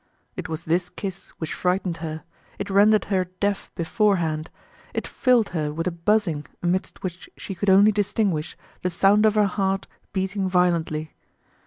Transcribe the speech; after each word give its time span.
It 0.35 0.49
was 0.49 0.63
this 0.63 0.89
kiss 0.89 1.29
which 1.37 1.53
frightened 1.53 1.97
her; 1.97 2.23
it 2.57 2.71
rendered 2.71 3.05
her 3.13 3.25
deaf 3.39 3.69
beforehand; 3.75 4.49
it 4.95 5.05
filled 5.05 5.49
her 5.49 5.71
with 5.71 5.85
a 5.85 5.91
buzzing 5.91 6.47
amidst 6.63 7.03
which 7.03 7.29
she 7.37 7.53
could 7.53 7.69
only 7.69 7.91
distinguish 7.91 8.57
the 8.81 8.89
sound 8.89 9.27
of 9.27 9.35
her 9.35 9.45
heart 9.45 9.85
beating 10.11 10.49
violently. 10.49 11.13